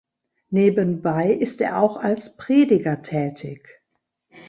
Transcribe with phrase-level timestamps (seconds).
[0.49, 3.83] Nebenbei ist er auch als Prediger tätig.